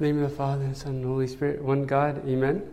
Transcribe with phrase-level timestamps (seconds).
[0.00, 2.68] Name of the Father, and Son, and Holy Spirit, one God, Amen.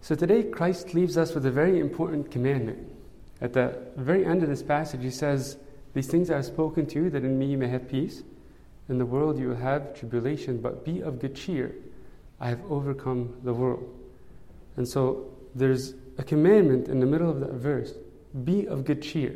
[0.00, 2.78] So today, Christ leaves us with a very important commandment.
[3.40, 5.56] At the very end of this passage, he says,
[5.92, 8.22] These things I have spoken to you, that in me you may have peace.
[8.88, 11.74] In the world you will have tribulation, but be of good cheer.
[12.38, 13.92] I have overcome the world.
[14.76, 17.94] And so there's a commandment in the middle of that verse
[18.44, 19.34] be of good cheer.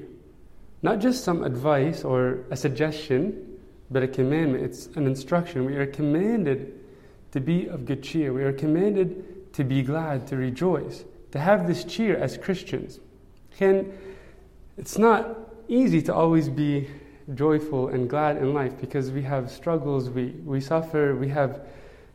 [0.83, 3.59] Not just some advice or a suggestion,
[3.91, 4.65] but a commandment.
[4.65, 5.65] It's an instruction.
[5.65, 6.83] We are commanded
[7.35, 8.33] to be of good cheer.
[8.33, 13.01] We are commanded to be glad, to rejoice, to have this cheer as Christians.
[13.59, 13.93] And
[14.79, 15.37] it's not
[15.67, 16.89] easy to always be
[17.35, 21.67] joyful and glad in life because we have struggles, we, we suffer, we have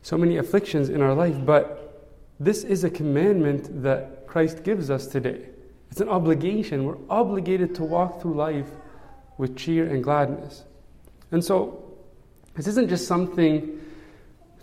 [0.04, 1.36] so many afflictions in our life.
[1.46, 2.08] But
[2.40, 5.50] this is a commandment that Christ gives us today.
[5.92, 6.86] It's an obligation.
[6.86, 8.70] We're obligated to walk through life
[9.38, 10.64] with cheer and gladness.
[11.30, 11.94] And so,
[12.56, 13.80] this isn't just something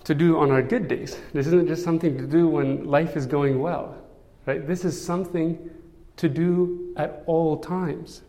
[0.07, 1.19] to do on our good days.
[1.33, 3.99] This isn't just something to do when life is going well,
[4.47, 4.65] right?
[4.65, 5.69] This is something
[6.17, 8.23] to do at all times.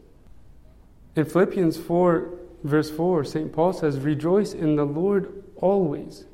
[1.16, 3.54] In Philippians 4, verse 4, St.
[3.54, 6.26] Paul says, Rejoice in the Lord always.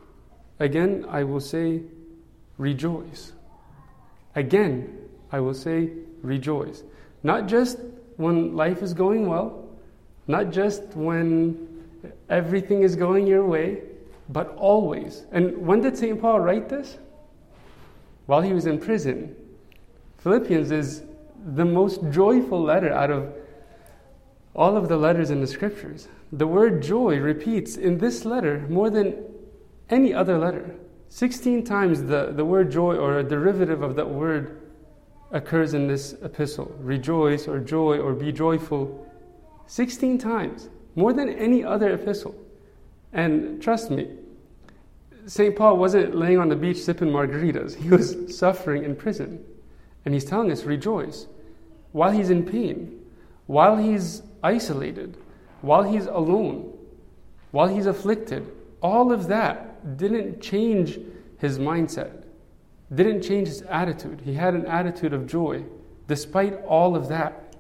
[0.62, 1.82] Again, I will say,
[2.58, 3.34] rejoice.
[4.36, 4.98] Again,
[5.30, 5.90] I will say,
[6.22, 6.84] rejoice.
[7.22, 7.80] Not just
[8.16, 9.68] when life is going well,
[10.26, 11.68] not just when
[12.30, 13.82] everything is going your way,
[14.30, 15.26] but always.
[15.32, 16.20] And when did St.
[16.20, 16.98] Paul write this?
[18.26, 19.36] While he was in prison.
[20.18, 21.04] Philippians is
[21.56, 23.34] the most joyful letter out of
[24.56, 26.08] all of the letters in the scriptures.
[26.32, 29.26] The word joy repeats in this letter more than
[29.90, 30.76] any other letter.
[31.10, 34.62] 16 times the, the word joy or a derivative of that word
[35.32, 36.76] occurs in this epistle.
[36.80, 39.06] Rejoice or joy or be joyful.
[39.68, 42.36] 16 times, more than any other epistle.
[43.14, 44.10] And trust me,
[45.26, 45.56] St.
[45.56, 47.76] Paul wasn't laying on the beach sipping margaritas.
[47.76, 49.44] He was suffering in prison.
[50.04, 51.28] And he's telling us, rejoice.
[51.92, 53.00] While he's in pain,
[53.46, 55.18] while he's isolated,
[55.62, 56.74] while he's alone,
[57.52, 61.00] while he's afflicted, all of that didn't change
[61.38, 62.24] his mindset,
[62.94, 64.22] didn't change his attitude.
[64.26, 65.64] He had an attitude of joy
[66.08, 67.56] despite all of that.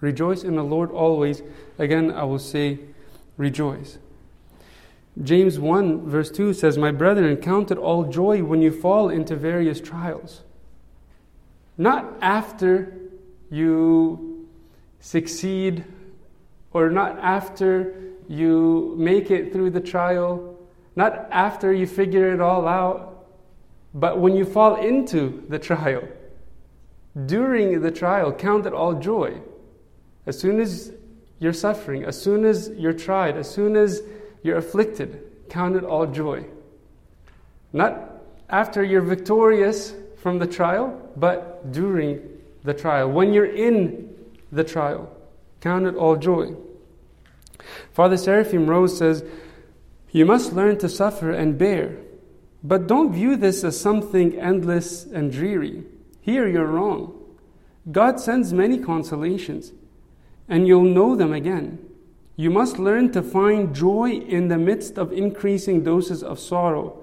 [0.00, 1.42] Rejoice in the Lord always.
[1.78, 2.80] Again, I will say,
[3.36, 3.98] rejoice.
[5.22, 9.36] James 1, verse 2 says, My brethren, count it all joy when you fall into
[9.36, 10.42] various trials.
[11.76, 12.94] Not after
[13.50, 14.48] you
[15.00, 15.84] succeed,
[16.72, 17.94] or not after
[18.28, 20.58] you make it through the trial,
[20.96, 23.26] not after you figure it all out,
[23.92, 26.06] but when you fall into the trial.
[27.26, 29.40] During the trial, count it all joy.
[30.26, 30.92] As soon as
[31.40, 34.02] you're suffering, as soon as you're tried, as soon as
[34.42, 36.44] you're afflicted, count it all joy.
[37.72, 42.20] Not after you're victorious from the trial, but during
[42.64, 43.10] the trial.
[43.10, 44.14] When you're in
[44.52, 45.14] the trial,
[45.60, 46.54] count it all joy.
[47.92, 49.24] Father Seraphim Rose says,
[50.10, 51.96] You must learn to suffer and bear,
[52.62, 55.84] but don't view this as something endless and dreary.
[56.20, 57.16] Here you're wrong.
[57.90, 59.72] God sends many consolations,
[60.48, 61.78] and you'll know them again.
[62.40, 66.98] You must learn to find joy in the midst of increasing doses of sorrow.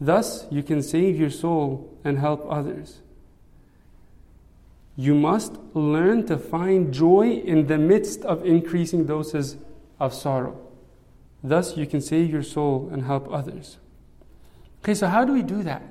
[0.00, 3.02] Thus, you can save your soul and help others.
[4.96, 9.58] You must learn to find joy in the midst of increasing doses
[10.00, 10.58] of sorrow.
[11.44, 13.76] Thus, you can save your soul and help others.
[14.82, 15.82] Okay, so how do we do that?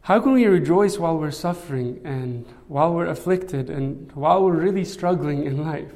[0.00, 4.86] How can we rejoice while we're suffering and while we're afflicted and while we're really
[4.86, 5.92] struggling in life?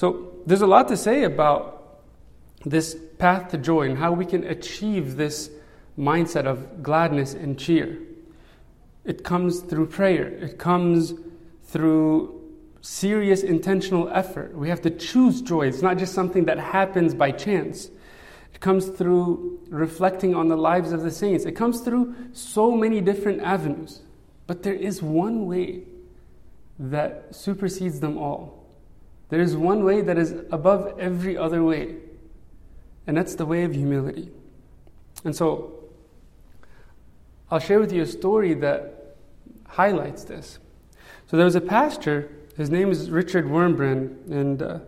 [0.00, 2.00] So there's a lot to say about
[2.64, 5.50] this path to joy and how we can achieve this
[5.98, 7.98] mindset of gladness and cheer.
[9.04, 11.12] It comes through prayer, it comes
[11.64, 12.40] through
[12.80, 14.56] serious intentional effort.
[14.56, 15.66] We have to choose joy.
[15.66, 17.90] It's not just something that happens by chance.
[18.54, 21.44] It comes through reflecting on the lives of the saints.
[21.44, 24.00] It comes through so many different avenues.
[24.46, 25.82] But there is one way
[26.78, 28.59] that supersedes them all.
[29.30, 31.94] There is one way that is above every other way,
[33.06, 34.30] and that's the way of humility.
[35.24, 35.72] And so,
[37.50, 39.16] I'll share with you a story that
[39.68, 40.58] highlights this.
[41.28, 44.78] So, there was a pastor, his name is Richard Wurmbrand, and uh,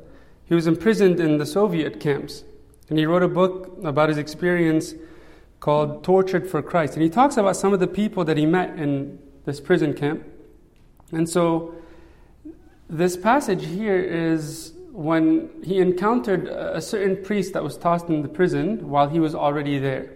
[0.44, 2.42] he was imprisoned in the Soviet camps.
[2.90, 4.94] And he wrote a book about his experience
[5.60, 6.94] called Tortured for Christ.
[6.94, 10.26] And he talks about some of the people that he met in this prison camp.
[11.12, 11.74] And so,
[12.92, 18.28] this passage here is when he encountered a certain priest that was tossed in the
[18.28, 20.12] prison while he was already there.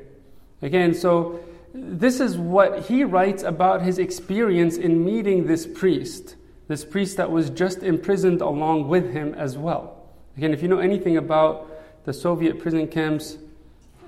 [0.61, 1.40] Again, so
[1.73, 6.37] this is what he writes about his experience in meeting this priest,
[6.69, 10.11] this priest that was just imprisoned along with him as well.
[10.37, 11.70] Again, if you know anything about
[12.05, 13.38] the Soviet prison camps,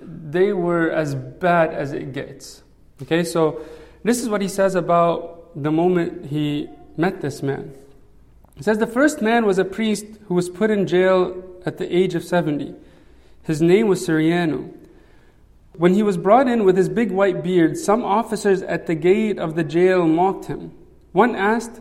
[0.03, 2.62] they were as bad as it gets.
[3.00, 3.62] Okay, so
[4.05, 6.69] this is what he says about the moment he
[6.99, 7.73] met this man.
[8.58, 11.96] He says the first man was a priest who was put in jail at the
[11.96, 12.75] age of 70.
[13.44, 14.75] His name was Suroianu.
[15.75, 19.38] When he was brought in with his big white beard, some officers at the gate
[19.38, 20.72] of the jail mocked him.
[21.12, 21.81] One asked,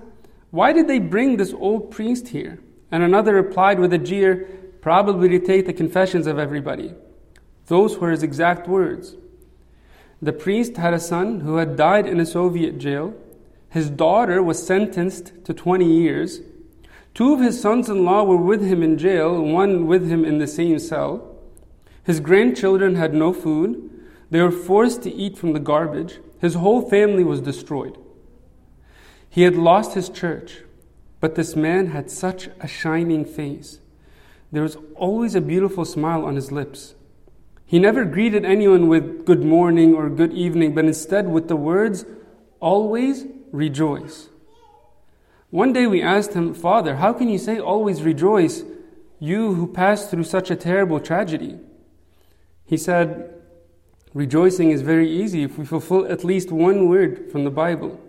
[0.51, 2.59] Why did they bring this old priest here?
[2.91, 4.47] And another replied with a jeer,
[4.79, 6.93] Probably to take the confessions of everybody.
[7.65, 9.15] Those were his exact words.
[10.21, 13.15] The priest had a son who had died in a Soviet jail.
[13.69, 16.41] His daughter was sentenced to 20 years.
[17.17, 20.37] Two of his sons in law were with him in jail, one with him in
[20.37, 21.35] the same cell.
[22.03, 23.89] His grandchildren had no food.
[24.29, 26.19] They were forced to eat from the garbage.
[26.39, 27.97] His whole family was destroyed.
[29.31, 30.61] He had lost his church,
[31.19, 33.79] but this man had such a shining face.
[34.51, 36.93] There was always a beautiful smile on his lips.
[37.65, 42.05] He never greeted anyone with good morning or good evening, but instead with the words,
[42.59, 44.29] always rejoice.
[45.49, 48.63] One day we asked him, Father, how can you say always rejoice,
[49.19, 51.57] you who passed through such a terrible tragedy?
[52.65, 53.33] He said,
[54.13, 57.99] Rejoicing is very easy if we fulfill at least one word from the Bible.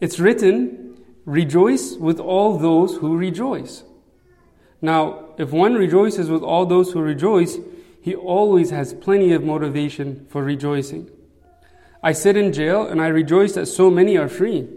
[0.00, 3.84] It's written, Rejoice with all those who rejoice.
[4.80, 7.58] Now, if one rejoices with all those who rejoice,
[8.00, 11.10] he always has plenty of motivation for rejoicing.
[12.02, 14.68] I sit in jail and I rejoice that so many are free.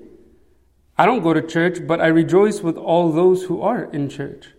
[1.02, 4.50] I don't go to church, but I rejoice with all those who are in church.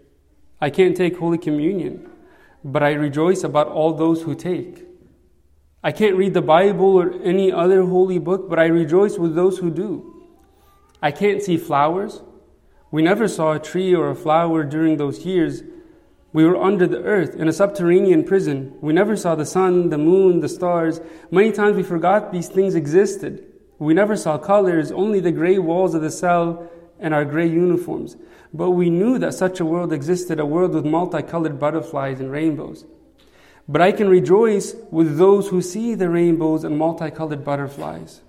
[0.60, 2.12] I can't take Holy Communion
[2.64, 4.86] but I rejoice about all those who take.
[5.82, 9.58] I can't read the Bible or any other holy book, but I rejoice with those
[9.58, 10.28] who do.
[11.02, 12.22] I can't see flowers.
[12.92, 15.62] We never saw a tree or a flower during those years.
[16.32, 18.76] We were under the earth in a subterranean prison.
[18.80, 21.00] We never saw the sun, the moon, the stars.
[21.30, 23.51] Many times we forgot these things existed.
[23.82, 26.70] We never saw colors, only the gray walls of the cell
[27.00, 28.16] and our gray uniforms.
[28.54, 32.84] But we knew that such a world existed, a world with multicolored butterflies and rainbows.
[33.66, 38.20] But I can rejoice with those who see the rainbows and multicolored butterflies.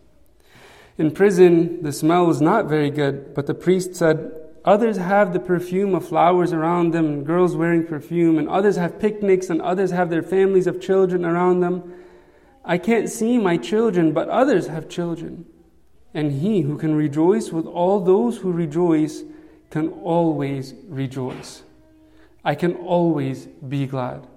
[0.97, 4.31] In prison, the smell was not very good, but the priest said,
[4.65, 9.51] Others have the perfume of flowers around them, girls wearing perfume, and others have picnics,
[9.51, 11.93] and others have their families of children around them.
[12.65, 15.45] I can't see my children, but others have children.
[16.13, 19.23] And he who can rejoice with all those who rejoice
[19.69, 21.63] can always rejoice.
[22.45, 24.27] I can always be glad.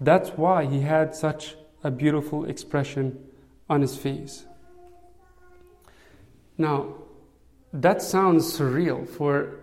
[0.00, 3.18] That's why he had such a beautiful expression
[3.70, 4.44] on his face.
[6.58, 6.94] Now,
[7.72, 9.60] that sounds surreal for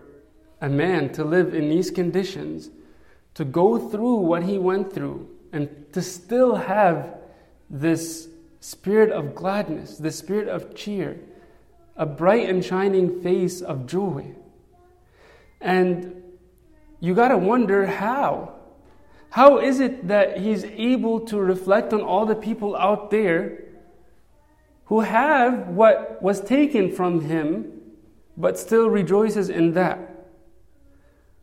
[0.60, 2.70] a man to live in these conditions,
[3.34, 7.19] to go through what he went through, and to still have
[7.70, 8.28] this
[8.58, 11.20] spirit of gladness, this spirit of cheer,
[11.96, 14.34] a bright and shining face of joy.
[15.60, 16.22] And
[16.98, 18.54] you got to wonder how.
[19.30, 23.64] How is it that he's able to reflect on all the people out there
[24.86, 27.80] who have what was taken from him,
[28.36, 30.26] but still rejoices in that?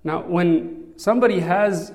[0.04, 1.94] Now, when somebody has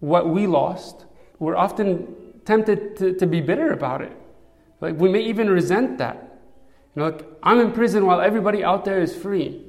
[0.00, 1.04] what we lost,
[1.38, 4.16] we're often tempted to, to be bitter about it.
[4.80, 6.16] Like we may even resent that.
[6.96, 9.66] You know, like, I'm in prison while everybody out there is free.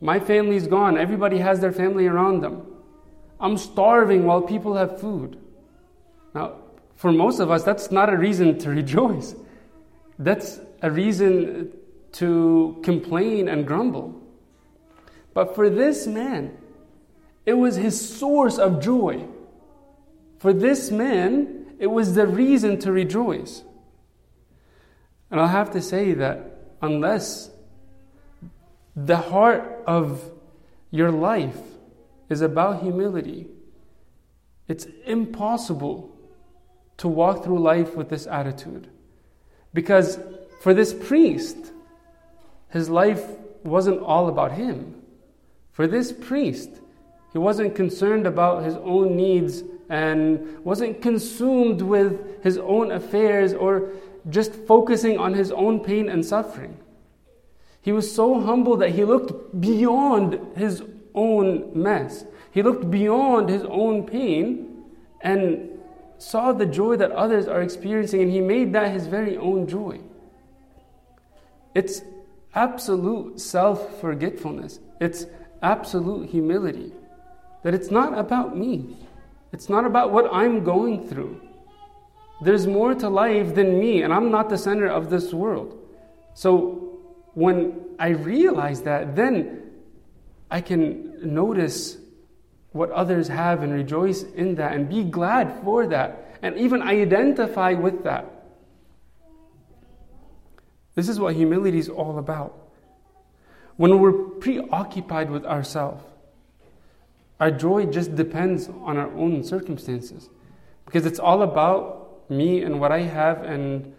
[0.00, 0.96] My family's gone.
[0.96, 2.66] Everybody has their family around them.
[3.38, 5.38] I'm starving while people have food.
[6.34, 6.56] Now,
[6.96, 9.34] for most of us, that's not a reason to rejoice.
[10.18, 11.72] That's a reason
[12.12, 14.18] to complain and grumble.
[15.34, 16.56] But for this man,
[17.44, 19.26] it was his source of joy.
[20.38, 23.64] For this man, it was the reason to rejoice.
[25.32, 27.50] And I'll have to say that unless
[28.94, 30.30] the heart of
[30.92, 31.58] your life
[32.28, 33.48] is about humility,
[34.68, 36.16] it's impossible
[36.98, 38.88] to walk through life with this attitude.
[39.74, 40.20] Because
[40.60, 41.72] for this priest,
[42.68, 43.24] his life
[43.64, 45.02] wasn't all about him.
[45.72, 46.70] For this priest,
[47.32, 53.90] he wasn't concerned about his own needs and wasn't consumed with his own affairs or
[54.30, 56.78] just focusing on his own pain and suffering.
[57.82, 60.82] He was so humble that he looked beyond his
[61.14, 62.24] own mess.
[62.52, 64.82] He looked beyond his own pain
[65.20, 65.68] and
[66.16, 70.00] saw the joy that others are experiencing, and he made that his very own joy.
[71.74, 72.00] It's
[72.54, 75.26] absolute self forgetfulness, it's
[75.60, 76.94] absolute humility.
[77.62, 78.96] That it's not about me,
[79.52, 81.40] it's not about what I'm going through.
[82.42, 85.78] There's more to life than me, and I'm not the center of this world.
[86.34, 86.98] So
[87.34, 89.70] when I realize that, then
[90.50, 91.98] I can notice
[92.72, 97.74] what others have and rejoice in that and be glad for that and even identify
[97.74, 98.28] with that.
[100.94, 102.58] This is what humility is all about.
[103.76, 106.04] When we're preoccupied with ourselves,
[107.42, 110.30] our joy just depends on our own circumstances
[110.84, 113.92] because it's all about me and what I have and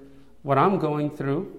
[0.43, 1.53] what I'm going through.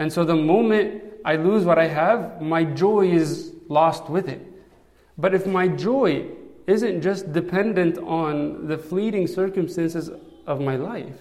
[0.00, 4.44] And so the moment I lose what I have, my joy is lost with it.
[5.18, 6.26] But if my joy
[6.66, 10.10] isn't just dependent on the fleeting circumstances
[10.48, 11.18] of my life,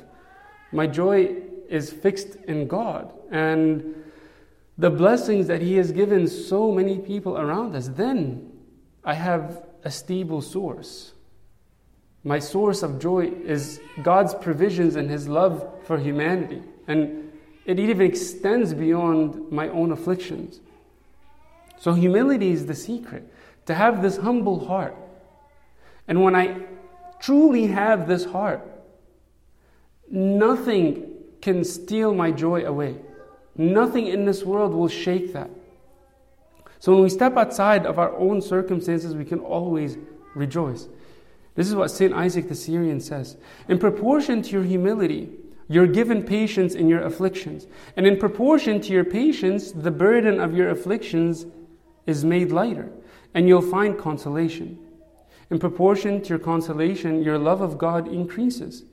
[0.71, 1.35] my joy
[1.69, 3.93] is fixed in God and
[4.75, 8.51] the blessings that He has given so many people around us, then
[9.03, 11.13] I have a stable source.
[12.23, 16.61] My source of joy is God's provisions and His love for humanity.
[16.87, 17.31] And
[17.65, 20.59] it even extends beyond my own afflictions.
[21.77, 23.31] So, humility is the secret
[23.67, 24.95] to have this humble heart.
[26.07, 26.57] And when I
[27.19, 28.65] truly have this heart,
[30.09, 32.97] nothing can steal my joy away.
[33.55, 35.49] Nothing in this world will shake that.
[36.79, 39.97] So when we step outside of our own circumstances, we can always
[40.33, 40.87] rejoice.
[41.55, 42.13] This is what St.
[42.13, 43.35] Isaac the Syrian says.
[43.67, 45.29] In proportion to your humility,
[45.67, 47.67] you're given patience in your afflictions.
[47.97, 51.45] And in proportion to your patience, the burden of your afflictions
[52.05, 52.89] is made lighter,
[53.33, 54.79] and you'll find consolation.
[55.51, 58.83] In proportion to your consolation, your love of God increases.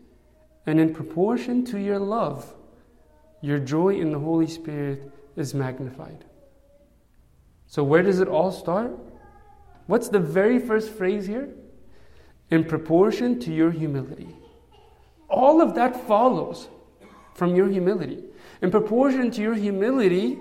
[0.67, 2.53] And in proportion to your love,
[3.41, 6.25] your joy in the Holy Spirit is magnified.
[7.67, 8.97] So, where does it all start?
[9.87, 11.51] What's the very first phrase here?
[12.51, 14.29] In proportion to your humility.
[15.29, 16.69] All of that follows
[17.35, 18.25] from your humility.
[18.63, 20.39] In proportion to your humility,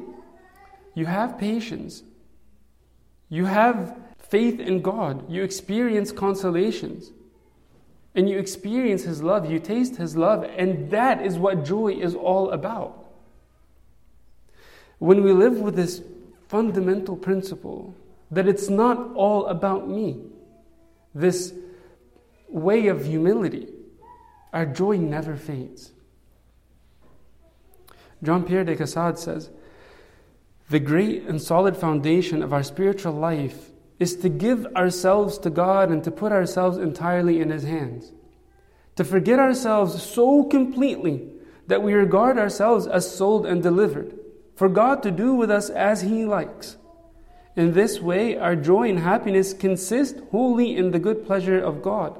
[0.94, 2.04] you have patience.
[3.30, 5.30] You have faith in God.
[5.30, 7.12] You experience consolations.
[8.14, 9.50] And you experience His love.
[9.50, 10.44] You taste His love.
[10.58, 13.06] And that is what joy is all about.
[15.00, 16.02] When we live with this
[16.56, 17.94] fundamental principle
[18.32, 20.22] that it's not all about me,
[21.14, 21.54] this
[22.48, 23.68] way of humility,
[24.54, 25.92] our joy never fades.
[28.24, 29.50] Jean Pierre de Caussade says,
[30.70, 35.92] The great and solid foundation of our spiritual life is to give ourselves to God
[35.92, 38.14] and to put ourselves entirely in His hands.
[38.96, 41.28] To forget ourselves so completely
[41.68, 44.18] that we regard ourselves as sold and delivered
[44.56, 46.78] for God to do with us as He likes.
[47.56, 52.20] In this way, our joy and happiness consist wholly in the good pleasure of God.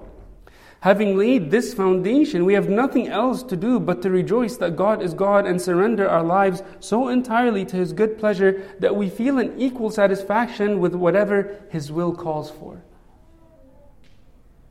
[0.82, 5.02] Having laid this foundation, we have nothing else to do but to rejoice that God
[5.02, 9.40] is God and surrender our lives so entirely to His good pleasure that we feel
[9.40, 12.84] an equal satisfaction with whatever His will calls for.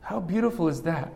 [0.01, 1.13] How beautiful is that?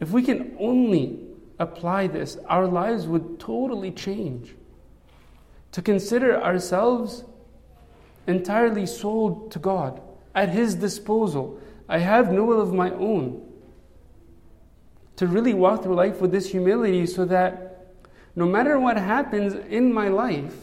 [0.00, 1.18] If we can only
[1.58, 4.54] apply this, our lives would totally change
[5.74, 7.24] to consider ourselves
[8.28, 10.00] entirely sold to God,
[10.32, 11.58] at His disposal.
[11.88, 13.44] I have no will of my own.
[15.16, 17.88] To really walk through life with this humility so that
[18.36, 20.54] no matter what happens in my life,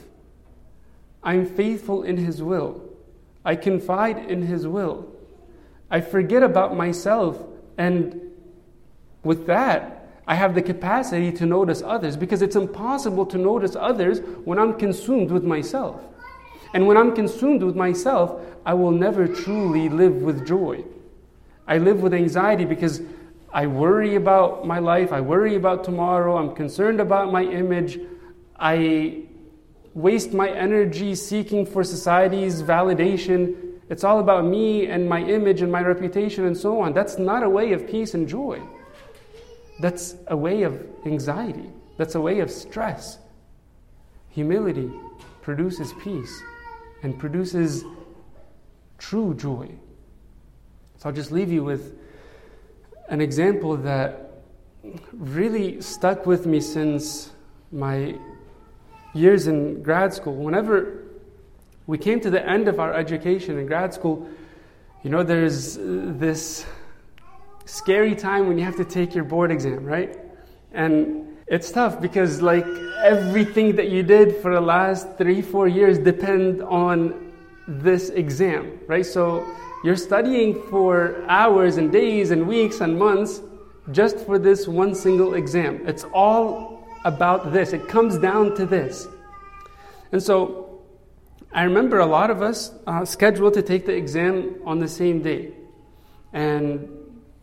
[1.21, 2.81] I'm faithful in His will.
[3.43, 5.13] I confide in His will.
[5.89, 7.37] I forget about myself,
[7.77, 8.31] and
[9.25, 10.00] with that,
[10.31, 14.79] I have the capacity to notice others because it's impossible to notice others when I'm
[14.79, 16.01] consumed with myself.
[16.73, 20.85] And when I'm consumed with myself, I will never truly live with joy.
[21.67, 23.01] I live with anxiety because
[23.51, 27.99] I worry about my life, I worry about tomorrow, I'm concerned about my image,
[28.57, 29.23] I
[29.93, 33.81] waste my energy seeking for society's validation.
[33.89, 36.93] It's all about me and my image and my reputation and so on.
[36.93, 38.61] That's not a way of peace and joy.
[39.81, 43.17] That's a way of anxiety, that's a way of stress.
[44.29, 44.89] Humility
[45.41, 46.41] produces peace
[47.03, 47.83] and produces
[48.97, 49.69] true joy.
[50.97, 51.97] So I'll just leave you with
[53.09, 54.43] an example that
[55.11, 57.31] really stuck with me since
[57.71, 58.15] my
[59.13, 60.35] years in grad school.
[60.35, 61.01] Whenever
[61.87, 64.27] we came to the end of our education in grad school.
[65.03, 66.65] You know, there's this
[67.71, 70.19] scary time when you have to take your board exam, right?
[70.73, 72.65] And it's tough because, like,
[73.01, 77.31] everything that you did for the last three, four years depend on
[77.67, 79.05] this exam, right?
[79.05, 79.47] So
[79.85, 83.41] you're studying for hours and days and weeks and months
[83.91, 85.87] just for this one single exam.
[85.87, 89.07] It's all about this, it comes down to this.
[90.11, 90.81] And so
[91.53, 95.21] I remember a lot of us uh, scheduled to take the exam on the same
[95.21, 95.53] day.
[96.33, 96.97] And,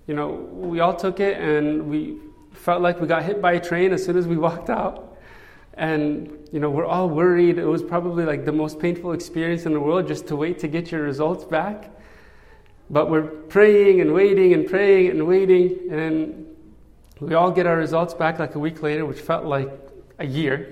[0.09, 2.17] you know, we all took it and we
[2.53, 5.19] felt like we got hit by a train as soon as we walked out.
[5.75, 7.59] And, you know, we're all worried.
[7.59, 10.69] It was probably like the most painful experience in the world just to wait to
[10.69, 11.91] get your results back.
[12.91, 15.79] But we're praying and waiting and praying and waiting.
[15.91, 16.47] And
[17.21, 19.71] we all get our results back like a week later, which felt like
[20.19, 20.71] a year.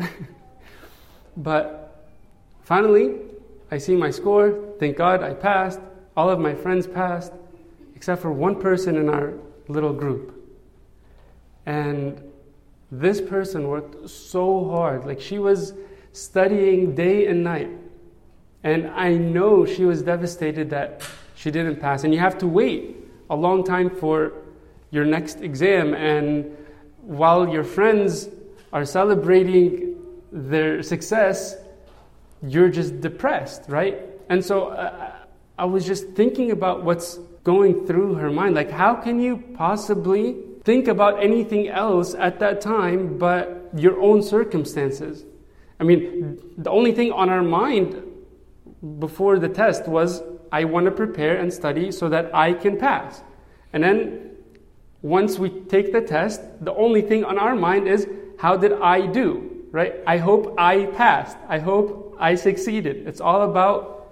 [1.37, 2.09] but
[2.63, 3.19] finally,
[3.71, 4.75] I see my score.
[4.81, 5.79] Thank God I passed.
[6.17, 7.33] All of my friends passed,
[7.97, 9.33] except for one person in our
[9.69, 10.35] little group.
[11.65, 12.23] And
[12.93, 15.07] this person worked so hard.
[15.07, 15.73] Like she was
[16.13, 17.71] studying day and night.
[18.63, 22.05] And I know she was devastated that she didn't pass.
[22.05, 22.97] And you have to wait
[23.31, 24.33] a long time for
[24.91, 25.95] your next exam.
[25.95, 26.57] And
[27.01, 28.29] while your friends
[28.73, 29.97] are celebrating
[30.31, 31.57] their success,
[32.43, 34.03] you're just depressed, right?
[34.29, 35.13] And so uh,
[35.59, 38.55] I was just thinking about what's going through her mind.
[38.55, 40.25] Like, how can you possibly
[40.67, 45.25] think about anything else at that time but your own circumstances.
[45.79, 48.03] I mean, the only thing on our mind
[48.99, 53.23] before the test was, I want to prepare and study so that I can pass.
[53.73, 54.31] And then
[55.03, 59.07] once we take the test, the only thing on our mind is, how did I
[59.07, 59.67] do?
[59.71, 59.95] Right?
[60.07, 61.37] I hope I passed.
[61.49, 63.07] I hope I succeeded.
[63.07, 64.09] It's all about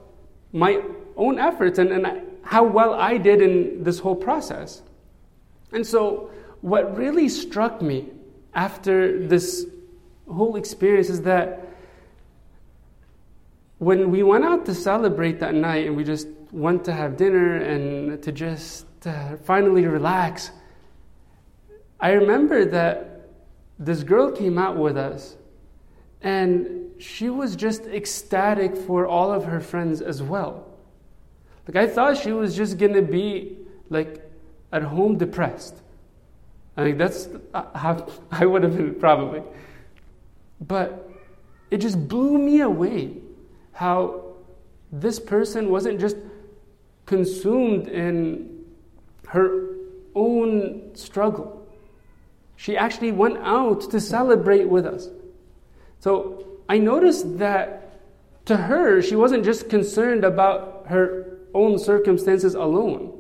[0.53, 0.83] my
[1.17, 2.07] own efforts and, and
[2.45, 4.83] how well I did in this whole process.
[5.73, 8.09] And so what really struck me
[8.55, 9.67] after this
[10.31, 11.69] whole experience is that
[13.79, 17.57] when we went out to celebrate that night and we just went to have dinner
[17.57, 20.51] and to just uh, finally relax,
[22.01, 23.29] I remember that
[23.79, 25.37] this girl came out with us
[26.23, 30.74] and she was just ecstatic for all of her friends as well.
[31.67, 33.57] Like I thought she was just gonna be
[33.89, 34.29] like
[34.73, 35.75] at home depressed.
[36.77, 39.43] I think that's uh, how I would have been probably.
[40.61, 41.11] But
[41.71, 43.17] it just blew me away
[43.73, 44.25] how
[44.93, 46.17] this person wasn't just
[47.07, 48.65] consumed in
[49.29, 49.75] her
[50.15, 51.67] own struggle.
[52.57, 55.09] She actually went out to celebrate with us.
[55.99, 58.01] So I noticed that
[58.47, 63.19] to her, she wasn't just concerned about her own circumstances alone.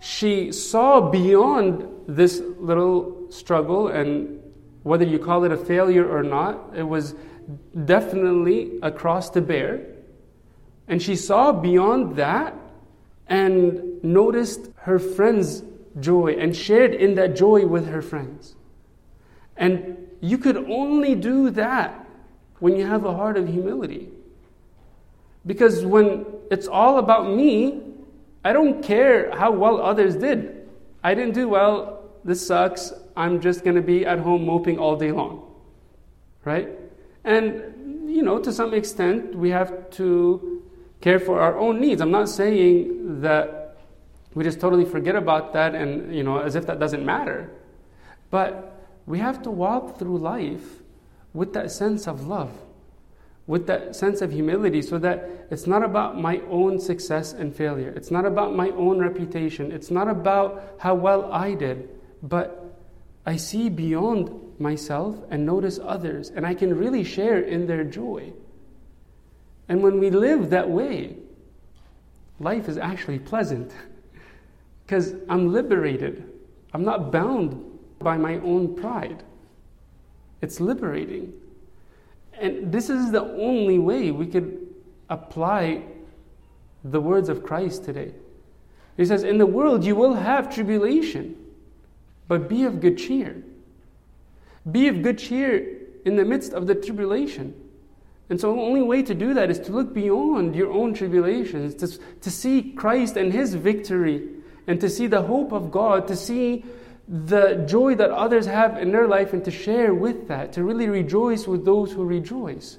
[0.00, 4.40] She saw beyond this little struggle, and
[4.82, 7.14] whether you call it a failure or not, it was
[7.84, 9.86] definitely a cross to bear.
[10.86, 12.54] And she saw beyond that
[13.26, 15.62] and noticed her friends'
[16.00, 18.54] joy and shared in that joy with her friends.
[19.56, 22.06] And you could only do that
[22.60, 24.08] when you have a heart of humility.
[25.44, 27.80] Because when it's all about me,
[28.44, 30.68] I don't care how well others did.
[31.02, 32.92] I didn't do well, this sucks.
[33.16, 35.44] I'm just going to be at home moping all day long.
[36.44, 36.68] Right?
[37.24, 40.62] And, you know, to some extent, we have to
[41.00, 42.00] care for our own needs.
[42.00, 43.78] I'm not saying that
[44.34, 47.50] we just totally forget about that and, you know, as if that doesn't matter.
[48.30, 50.82] But we have to walk through life
[51.32, 52.52] with that sense of love,
[53.48, 57.92] with that sense of humility, so that it's not about my own success and failure.
[57.96, 59.72] It's not about my own reputation.
[59.72, 61.88] It's not about how well I did
[62.22, 62.76] but
[63.26, 68.32] I see beyond myself and notice others, and I can really share in their joy.
[69.68, 71.16] And when we live that way,
[72.40, 73.72] life is actually pleasant
[74.86, 76.32] because I'm liberated.
[76.72, 77.64] I'm not bound
[77.98, 79.22] by my own pride.
[80.40, 81.32] It's liberating.
[82.40, 84.66] And this is the only way we could
[85.08, 85.82] apply
[86.84, 88.12] the words of Christ today.
[88.96, 91.36] He says, In the world you will have tribulation.
[92.26, 93.42] But be of good cheer.
[94.70, 97.54] Be of good cheer in the midst of the tribulation.
[98.30, 101.74] And so the only way to do that is to look beyond your own tribulations,
[101.76, 104.28] to, to see Christ and His victory,
[104.66, 106.64] and to see the hope of God, to see
[107.08, 110.88] the joy that others have in their life, and to share with that, to really
[110.88, 112.78] rejoice with those who rejoice.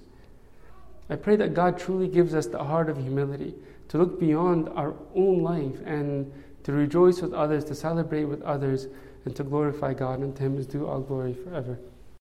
[1.09, 3.55] I pray that God truly gives us the heart of humility
[3.87, 6.31] to look beyond our own life and
[6.63, 8.87] to rejoice with others, to celebrate with others,
[9.25, 10.19] and to glorify God.
[10.19, 11.79] And to Him is due all glory forever.